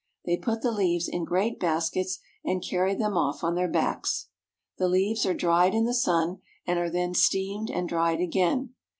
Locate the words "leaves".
0.71-1.07, 4.89-5.27